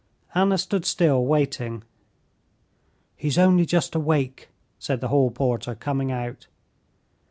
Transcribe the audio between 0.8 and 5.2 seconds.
still waiting. "He's only just awake," said the